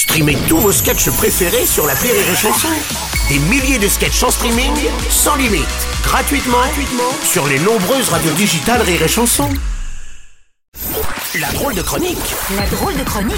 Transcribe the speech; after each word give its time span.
Streamez 0.00 0.38
tous 0.48 0.56
vos 0.56 0.72
sketchs 0.72 1.10
préférés 1.10 1.66
sur 1.66 1.86
la 1.86 1.92
Rire 1.92 2.14
et 2.14 2.34
Chanson. 2.34 2.68
Des 3.28 3.38
milliers 3.38 3.78
de 3.78 3.86
sketchs 3.86 4.22
en 4.22 4.30
streaming, 4.30 4.72
sans 5.10 5.36
limite, 5.36 5.66
gratuitement, 6.02 6.56
gratuitement 6.56 7.12
sur 7.22 7.46
les 7.46 7.58
nombreuses 7.58 8.08
radios 8.08 8.32
digitales 8.32 8.80
Rire 8.80 9.02
et 9.02 9.08
Chanson. 9.08 9.46
La 11.38 11.52
drôle 11.52 11.74
de 11.74 11.82
chronique 11.82 12.16
La 12.56 12.66
drôle 12.68 12.96
de 12.96 13.02
chronique 13.04 13.36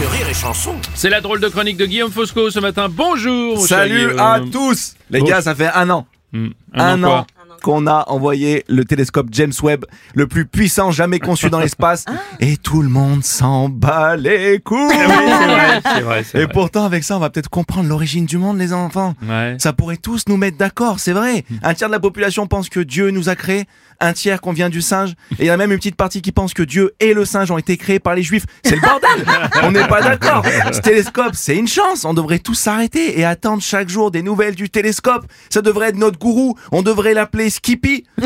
de 0.00 0.06
Rire 0.06 0.28
et 0.28 0.34
Chanson. 0.34 0.74
C'est 0.96 1.08
la 1.08 1.20
drôle 1.20 1.38
de 1.38 1.48
chronique 1.48 1.76
de 1.76 1.86
Guillaume 1.86 2.10
Fosco 2.10 2.50
ce 2.50 2.58
matin. 2.58 2.88
Bonjour. 2.90 3.64
Salut 3.64 4.18
à 4.18 4.40
tous 4.50 4.94
Les 5.08 5.20
Oh. 5.20 5.24
gars, 5.24 5.40
ça 5.40 5.54
fait 5.54 5.70
un 5.72 5.88
an. 5.90 6.06
Hmm, 6.32 6.48
Un, 6.74 7.04
an 7.04 7.18
an 7.20 7.26
qu'on 7.62 7.86
a 7.86 8.04
envoyé 8.08 8.64
le 8.68 8.84
télescope 8.84 9.28
James 9.32 9.52
Webb, 9.62 9.84
le 10.14 10.26
plus 10.26 10.44
puissant 10.46 10.90
jamais 10.90 11.18
conçu 11.18 11.48
dans 11.48 11.60
l'espace, 11.60 12.04
et 12.40 12.56
tout 12.56 12.82
le 12.82 12.88
monde 12.88 13.24
s'en 13.24 13.68
bat 13.68 14.16
les 14.16 14.58
couilles. 14.60 14.78
Oui, 14.90 14.96
vrai, 15.06 15.80
vrai, 16.02 16.24
c'est 16.24 16.38
Et 16.38 16.44
vrai. 16.44 16.52
pourtant, 16.52 16.84
avec 16.84 17.04
ça, 17.04 17.16
on 17.16 17.20
va 17.20 17.30
peut-être 17.30 17.48
comprendre 17.48 17.88
l'origine 17.88 18.26
du 18.26 18.36
monde, 18.38 18.58
les 18.58 18.72
enfants. 18.72 19.14
Ouais. 19.26 19.56
Ça 19.58 19.72
pourrait 19.72 19.96
tous 19.96 20.24
nous 20.28 20.36
mettre 20.36 20.58
d'accord, 20.58 20.98
c'est 21.00 21.12
vrai. 21.12 21.44
Un 21.62 21.74
tiers 21.74 21.88
de 21.88 21.92
la 21.94 22.00
population 22.00 22.46
pense 22.46 22.68
que 22.68 22.80
Dieu 22.80 23.10
nous 23.10 23.28
a 23.28 23.36
créés, 23.36 23.64
un 24.00 24.12
tiers 24.12 24.40
qu'on 24.40 24.52
vient 24.52 24.68
du 24.68 24.82
singe, 24.82 25.10
et 25.38 25.44
il 25.44 25.46
y 25.46 25.50
a 25.50 25.56
même 25.56 25.70
une 25.72 25.78
petite 25.78 25.96
partie 25.96 26.20
qui 26.22 26.32
pense 26.32 26.52
que 26.54 26.62
Dieu 26.62 26.92
et 27.00 27.14
le 27.14 27.24
singe 27.24 27.50
ont 27.50 27.58
été 27.58 27.76
créés 27.76 28.00
par 28.00 28.14
les 28.14 28.22
juifs. 28.22 28.44
C'est 28.64 28.74
le 28.74 28.80
bordel 28.80 29.24
On 29.62 29.70
n'est 29.70 29.86
pas 29.86 30.02
d'accord 30.02 30.44
Ce 30.72 30.80
télescope, 30.80 31.34
c'est 31.34 31.56
une 31.56 31.68
chance 31.68 32.04
On 32.04 32.12
devrait 32.14 32.40
tous 32.40 32.54
s'arrêter 32.54 33.18
et 33.20 33.24
attendre 33.24 33.62
chaque 33.62 33.88
jour 33.88 34.10
des 34.10 34.22
nouvelles 34.22 34.56
du 34.56 34.68
télescope. 34.70 35.24
Ça 35.50 35.62
devrait 35.62 35.90
être 35.90 35.96
notre 35.96 36.18
gourou, 36.18 36.56
on 36.72 36.82
devrait 36.82 37.14
l'appeler 37.14 37.50
Skippy. 37.52 38.04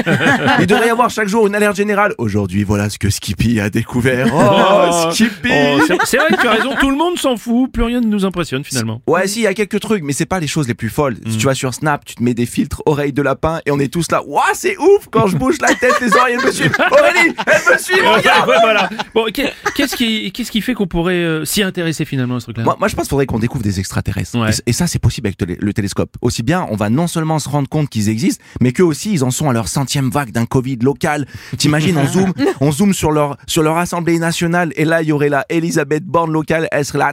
Il 0.61 0.67
devrait 0.67 0.87
y 0.87 0.91
avoir 0.91 1.11
chaque 1.11 1.29
jour 1.29 1.47
une 1.47 1.55
alerte 1.55 1.77
générale. 1.77 2.15
Aujourd'hui, 2.19 2.65
voilà 2.65 2.89
ce 2.91 2.99
que 2.99 3.11
Skippy 3.11 3.61
a 3.61 3.69
découvert. 3.71 4.29
Oh, 4.33 5.11
Skippy 5.13 5.51
Oh, 5.53 5.81
c'est- 6.05 6.17
vrai 6.17 6.29
que 6.31 6.41
tu 6.41 6.47
as 6.47 6.53
raison, 6.53 6.71
tout 6.81 6.91
le 6.91 6.97
monde 6.97 7.19
s'en 7.19 7.37
fout, 7.37 7.71
plus 7.71 7.83
rien 7.83 8.01
ne 8.01 8.07
nous 8.07 8.25
impressionne 8.25 8.65
finalement. 8.65 9.01
Ouais, 9.07 9.27
si, 9.27 9.41
il 9.41 9.43
y 9.43 9.47
a 9.47 9.55
quelques 9.55 9.81
trucs, 9.81 10.03
mais 10.03 10.13
c'est 10.13 10.27
pas 10.27 10.41
les 10.41 10.47
choses 10.47 10.67
les 10.69 10.75
plus 10.75 10.89
folles. 10.89 11.15
Mm. 11.25 11.31
Si 11.31 11.37
tu 11.39 11.47
vas 11.47 11.55
sur 11.55 11.75
Snap, 11.75 12.05
tu 12.05 12.15
te 12.15 12.23
mets 12.23 12.35
des 12.35 12.47
filtres 12.47 12.83
oreilles 12.87 13.13
de 13.13 13.23
lapin 13.23 13.61
et 13.67 13.71
on 13.71 13.79
est 13.79 13.93
tous 13.93 14.11
là. 14.11 14.23
Ouah, 14.27 14.43
c'est 14.55 14.77
ouf 14.79 15.09
quand 15.11 15.27
je 15.27 15.37
bouge 15.37 15.57
la 15.61 15.75
tête, 15.75 15.95
les 16.01 16.13
oreilles, 16.15 16.37
elles 16.39 16.47
me 16.47 16.51
suivent. 16.53 16.77
Aurélie, 16.91 17.35
elle 17.47 17.73
me 17.75 17.79
suit, 17.79 18.01
regarde 18.01 18.49
Ouais, 18.49 18.57
voilà. 18.63 18.89
Bon, 19.15 19.27
qu'est- 19.33 19.53
qu'est-ce 19.75 19.97
qui, 19.97 20.31
qu'est-ce 20.33 20.51
qui 20.51 20.61
fait 20.61 20.75
qu'on 20.75 20.87
pourrait 20.87 21.15
euh, 21.15 21.45
s'y 21.45 21.63
intéresser 21.63 22.05
finalement 22.05 22.37
à 22.37 22.41
ce 22.41 22.45
truc-là? 22.47 22.63
Moi, 22.65 22.77
moi, 22.79 22.89
je 22.89 22.95
pense 22.95 23.05
qu'il 23.05 23.11
faudrait 23.11 23.27
qu'on 23.27 23.39
découvre 23.39 23.65
des 23.65 23.81
extraterrestres. 23.81 24.39
Ouais. 24.39 24.51
Et, 24.67 24.71
et 24.71 24.73
ça, 24.73 24.87
c'est 24.87 24.99
possible 25.01 25.27
avec 25.29 25.39
le 25.61 25.73
télescope. 25.73 26.17
Aussi 26.23 26.43
bien, 26.43 26.67
on 26.71 26.77
va 26.77 26.91
non 26.91 27.07
seulement 27.07 27.39
se 27.39 27.49
rendre 27.49 27.69
compte 27.69 27.89
qu'ils 27.89 28.09
existent, 28.09 28.45
mais 28.61 28.73
qu'eux 28.73 28.85
aussi, 28.85 29.16
ils 29.17 29.25
en 29.25 29.31
sont 29.31 29.51
à 29.51 29.53
leur 29.53 29.69
centième 29.69 30.11
vague 30.11 30.31
d'un 30.31 30.47
Covid 30.47 30.77
local. 30.77 31.27
T'imagines, 31.59 31.97
on 31.97 32.07
zoome, 32.07 32.33
on 32.61 32.71
zoome 32.71 32.95
sur 32.95 33.11
leur, 33.11 33.37
sur 33.47 33.63
leur 33.63 33.77
assemblée 33.77 34.19
nationale, 34.19 34.73
et 34.77 34.85
là, 34.85 35.03
il 35.03 35.09
y 35.09 35.13
aurait 35.13 35.29
la 35.29 35.45
Elisabeth 35.49 36.05
Borne 36.05 36.33
locale, 36.33 36.69
elle 36.71 36.85
serait 36.85 36.99
là, 36.99 37.13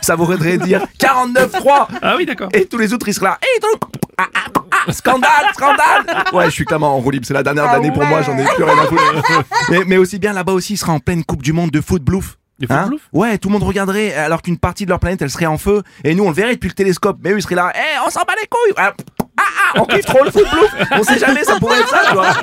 ça 0.00 0.16
voudrait 0.16 0.58
dire 0.58 0.84
49-3. 0.98 1.86
Ah 2.02 2.14
oui, 2.16 2.26
d'accord. 2.26 2.48
Et 2.52 2.66
tous 2.66 2.78
les 2.78 2.92
autres, 2.92 3.08
ils 3.08 3.14
seraient 3.14 3.26
là. 3.26 3.38
Eh, 3.42 3.60
ah, 4.18 4.26
ah, 4.34 4.60
ah, 4.70 4.92
scandale, 4.92 5.30
scandale 5.54 6.24
Ouais, 6.32 6.46
je 6.46 6.50
suis 6.50 6.64
clairement 6.64 6.94
en 6.94 6.98
roue 6.98 7.10
libre. 7.10 7.26
C'est 7.26 7.34
la 7.34 7.42
dernière 7.42 7.70
d'année 7.70 7.90
pour 7.90 8.04
moi. 8.04 8.22
J'en 8.22 8.36
ai 8.38 8.44
plus 8.44 8.64
rien 8.64 8.78
à 8.78 8.86
foutre. 8.86 9.44
mais, 9.70 9.80
mais 9.86 9.96
aussi 9.96 10.18
bien 10.18 10.32
là-bas 10.32 10.52
aussi, 10.52 10.74
il 10.74 10.76
sera 10.76 10.92
en 10.92 11.00
pleine 11.00 11.24
Coupe 11.24 11.42
du 11.42 11.52
Monde 11.52 11.70
de 11.70 11.80
foot 11.80 12.02
bluff. 12.02 12.38
Bluff? 12.58 13.02
Ouais, 13.12 13.36
tout 13.38 13.48
le 13.48 13.54
monde 13.54 13.64
regarderait 13.64 14.14
alors 14.14 14.40
qu'une 14.40 14.58
partie 14.58 14.84
de 14.84 14.90
leur 14.90 15.00
planète, 15.00 15.20
elle 15.22 15.30
serait 15.30 15.46
en 15.46 15.58
feu. 15.58 15.82
Et 16.04 16.14
nous, 16.14 16.24
on 16.24 16.28
le 16.28 16.34
verrait 16.34 16.54
depuis 16.54 16.68
le 16.68 16.74
télescope. 16.74 17.18
Mais 17.22 17.30
eux, 17.32 17.38
ils 17.38 17.42
seraient 17.42 17.54
là. 17.54 17.72
Eh, 17.74 17.98
on 18.06 18.10
s'en 18.10 18.20
bat 18.20 18.34
les 18.40 18.46
couilles 18.46 18.92
on 19.76 19.84
kiffe 19.84 20.06
trop 20.06 20.24
le 20.24 20.30
foot 20.30 20.46
On 20.92 21.02
sait 21.02 21.18
jamais, 21.18 21.44
ça 21.44 21.58
pourrait 21.58 21.80
être 21.80 21.88
ça, 21.88 22.00
tu 22.08 22.14
vois. 22.14 22.34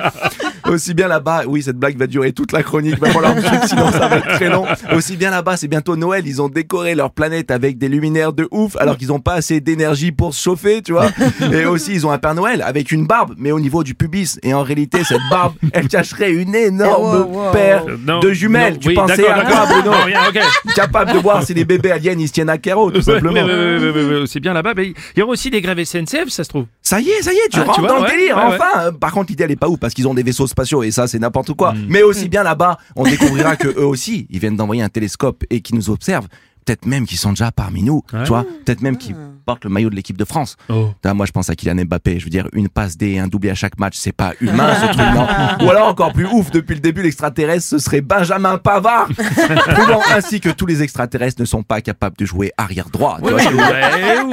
Aussi 0.72 0.94
bien 0.94 1.08
là-bas, 1.08 1.42
oui, 1.46 1.62
cette 1.62 1.76
blague 1.76 1.96
va 1.98 2.06
durer 2.06 2.32
toute 2.32 2.52
la 2.52 2.62
chronique, 2.62 2.98
va 2.98 3.10
falloir 3.10 3.34
me 3.34 3.42
sinon 3.66 3.90
ça 3.92 4.08
va 4.08 4.16
être 4.18 4.28
très 4.28 4.48
long. 4.48 4.64
Aussi 4.94 5.16
bien 5.16 5.30
là-bas, 5.30 5.56
c'est 5.56 5.68
bientôt 5.68 5.96
Noël, 5.96 6.26
ils 6.26 6.40
ont 6.40 6.48
décoré 6.48 6.94
leur 6.94 7.10
planète 7.10 7.50
avec 7.50 7.78
des 7.78 7.88
luminaires 7.88 8.32
de 8.32 8.48
ouf, 8.50 8.76
alors 8.78 8.96
qu'ils 8.96 9.12
ont 9.12 9.20
pas 9.20 9.34
assez 9.34 9.60
d'énergie 9.60 10.12
pour 10.12 10.34
se 10.34 10.42
chauffer, 10.42 10.80
tu 10.82 10.92
vois. 10.92 11.10
Et 11.52 11.66
aussi, 11.66 11.92
ils 11.92 12.06
ont 12.06 12.10
un 12.12 12.18
Père 12.18 12.34
Noël 12.34 12.62
avec 12.62 12.90
une 12.90 13.06
barbe, 13.06 13.34
mais 13.36 13.52
au 13.52 13.60
niveau 13.60 13.82
du 13.84 13.94
pubis. 13.94 14.38
Et 14.42 14.54
en 14.54 14.62
réalité, 14.62 15.04
cette 15.04 15.20
barbe, 15.30 15.54
elle 15.72 15.88
cacherait 15.88 16.32
une 16.32 16.54
énorme 16.54 17.26
paire 17.52 17.84
Euh, 17.88 17.96
non, 18.06 18.20
de 18.20 18.32
jumelles. 18.32 18.74
non, 18.74 18.78
tu 18.78 18.88
oui, 18.88 18.94
pensais 18.94 19.16
d'accord, 19.18 19.32
à 19.32 19.42
quoi, 19.44 19.50
d'accord. 19.54 19.66
Bruno 19.68 19.90
Non, 19.90 20.04
rien, 20.04 20.20
ok. 20.28 20.74
Capable 20.74 21.12
de 21.12 21.18
voir 21.18 21.42
si 21.42 21.52
les 21.54 21.64
bébés 21.64 21.90
aliens, 21.90 22.14
ils 22.18 22.28
se 22.28 22.32
tiennent 22.32 22.48
à 22.50 22.58
carreau, 22.58 22.90
tout 22.90 23.02
simplement. 23.02 23.32
ouais, 23.42 24.24
c'est 24.26 24.40
bien 24.40 24.52
là-bas. 24.54 24.72
Mais 24.76 24.86
il 24.88 25.18
y 25.18 25.22
aura 25.22 25.32
aussi 25.32 25.50
des 25.50 25.60
grèves 25.60 25.82
SNCF, 25.84 26.28
ça 26.28 26.44
se 26.44 26.48
trouve. 26.48 26.66
Ça 26.80 27.00
y 27.00 27.10
est, 27.10 27.22
ça 27.22 27.32
y 27.32 27.36
est, 27.36 27.48
tu 27.50 27.58
Ah, 27.60 27.62
tu 27.64 27.68
rentres 27.68 27.80
vois, 27.80 27.88
dans 27.88 28.04
le 28.04 28.08
délire, 28.10 28.36
ouais, 28.36 28.42
enfin. 28.58 28.92
Par 28.92 29.12
contre, 29.12 29.30
l'idée, 29.30 29.44
elle 29.44 29.50
est 29.50 29.56
pas 29.56 29.68
ouf 29.68 29.78
parce 29.78 29.94
qu'ils 29.94 30.06
ont 30.08 30.14
des 30.14 30.22
vaisseaux 30.22 30.46
spatiaux 30.46 30.61
et 30.82 30.90
ça, 30.90 31.06
c'est 31.06 31.18
n'importe 31.18 31.52
quoi. 31.54 31.72
Mm. 31.72 31.86
Mais 31.88 32.02
aussi 32.02 32.28
bien 32.28 32.42
là-bas, 32.42 32.78
on 32.96 33.02
découvrira 33.14 33.56
que 33.56 33.68
eux 33.68 33.86
aussi, 33.86 34.26
ils 34.30 34.38
viennent 34.38 34.56
d'envoyer 34.56 34.82
un 34.82 34.88
télescope 34.88 35.44
et 35.50 35.60
qui 35.60 35.74
nous 35.74 35.90
observent. 35.90 36.28
Peut-être 36.64 36.86
même 36.86 37.06
qu'ils 37.06 37.18
sont 37.18 37.30
déjà 37.30 37.50
parmi 37.50 37.82
nous, 37.82 38.02
Ouais. 38.12 38.22
tu 38.22 38.28
vois. 38.28 38.44
Peut-être 38.64 38.82
même 38.82 38.96
qu'ils 38.96 39.16
portent 39.44 39.64
le 39.64 39.70
maillot 39.70 39.90
de 39.90 39.96
l'équipe 39.96 40.16
de 40.16 40.24
France. 40.24 40.56
Oh. 40.68 40.90
Moi, 41.12 41.26
je 41.26 41.32
pense 41.32 41.50
à 41.50 41.56
Kylian 41.56 41.84
Mbappé. 41.86 42.20
Je 42.20 42.24
veux 42.24 42.30
dire, 42.30 42.46
une 42.52 42.68
passe 42.68 42.96
D 42.96 43.08
et 43.10 43.18
un 43.18 43.26
doublé 43.26 43.50
à 43.50 43.56
chaque 43.56 43.80
match, 43.80 43.96
c'est 43.96 44.12
pas 44.12 44.32
humain, 44.40 44.72
ce 44.80 44.86
truc, 44.86 44.98
non. 45.12 45.26
Ou 45.66 45.70
alors, 45.70 45.88
encore 45.88 46.12
plus 46.12 46.26
ouf, 46.26 46.52
depuis 46.52 46.74
le 46.74 46.80
début, 46.80 47.02
l'extraterrestre, 47.02 47.66
ce 47.66 47.78
serait 47.78 48.00
Benjamin 48.00 48.58
Pavard. 48.58 49.08
Prouvant 49.74 50.00
ainsi 50.14 50.38
que 50.40 50.50
tous 50.50 50.66
les 50.66 50.82
extraterrestres 50.84 51.40
ne 51.40 51.46
sont 51.46 51.64
pas 51.64 51.80
capables 51.80 52.16
de 52.16 52.24
jouer 52.24 52.52
arrière 52.56 52.90
droit. 52.90 53.18
Ouais, 53.22 53.32
ouais, 53.32 54.20
ou- 54.24 54.32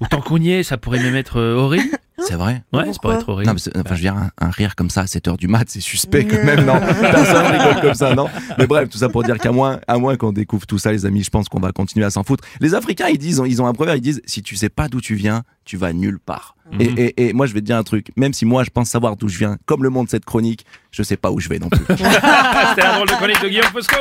Autant 0.00 0.20
qu'on 0.20 0.36
y 0.36 0.52
est, 0.52 0.62
ça 0.62 0.76
pourrait 0.76 0.98
même 1.02 1.16
être 1.16 1.38
euh, 1.40 1.54
horrible. 1.56 1.96
C'est 2.26 2.34
vrai. 2.34 2.62
Ouais, 2.72 2.92
ça 2.92 2.98
pourrait 3.00 3.16
être 3.16 3.28
horrible. 3.28 3.46
Non, 3.48 3.54
mais 3.54 3.58
c'est- 3.60 3.76
enfin, 3.76 3.88
je 3.90 3.94
veux 3.94 4.00
dire, 4.00 4.16
un, 4.16 4.30
un 4.40 4.50
rire 4.50 4.74
comme 4.76 4.90
ça 4.90 5.02
à 5.02 5.04
7h 5.06 5.36
du 5.36 5.48
mat, 5.48 5.64
c'est 5.68 5.80
suspect 5.80 6.24
quand 6.26 6.42
même, 6.44 6.64
non 6.64 6.78
Personne 6.80 7.46
rigole 7.46 7.80
comme 7.80 7.94
ça, 7.94 8.14
non 8.14 8.28
Mais 8.58 8.66
bref, 8.66 8.88
tout 8.88 8.98
ça 8.98 9.08
pour 9.08 9.22
dire 9.24 9.38
qu'à 9.38 9.52
moins, 9.52 9.80
à 9.88 9.98
moins 9.98 10.16
qu'on 10.16 10.32
découvre 10.32 10.66
tout 10.66 10.78
ça, 10.78 10.92
les 10.92 11.06
amis, 11.06 11.22
je 11.24 11.30
pense 11.30 11.48
qu'on 11.48 11.60
va 11.60 11.72
continuer 11.72 12.04
à 12.04 12.10
s'en 12.10 12.22
foutre. 12.24 12.44
Les 12.60 12.74
Africains, 12.74 13.08
ils 13.08 13.18
disent, 13.18 13.42
ils 13.46 13.60
ont 13.62 13.66
un 13.66 13.72
proverbe, 13.72 13.98
ils 13.98 14.02
disent, 14.02 14.22
si 14.26 14.42
tu 14.42 14.56
sais 14.56 14.68
pas 14.68 14.88
d'où 14.88 15.00
tu 15.00 15.14
viens, 15.14 15.42
tu 15.64 15.76
vas 15.76 15.92
nulle 15.92 16.18
part. 16.18 16.56
Mhm. 16.72 16.80
Et, 16.80 16.84
et, 16.84 17.28
et 17.28 17.32
moi, 17.32 17.46
je 17.46 17.54
vais 17.54 17.60
te 17.60 17.66
dire 17.66 17.76
un 17.76 17.82
truc, 17.82 18.08
même 18.16 18.32
si 18.32 18.44
moi, 18.44 18.62
je 18.64 18.70
pense 18.70 18.88
savoir 18.88 19.16
d'où 19.16 19.28
je 19.28 19.38
viens, 19.38 19.56
comme 19.66 19.82
le 19.82 19.90
monde 19.90 20.06
de 20.06 20.10
cette 20.10 20.24
chronique, 20.24 20.64
je 20.92 21.02
sais 21.02 21.16
pas 21.16 21.30
où 21.30 21.40
je 21.40 21.48
vais 21.48 21.58
non 21.58 21.68
plus. 21.68 21.84
C'était 21.88 22.82
la 22.82 22.94
drôle 22.94 23.08
de 23.08 23.12
chronique 23.14 23.42
de 23.42 23.48
Guillaume 23.48 23.64
Fosco. 23.72 23.96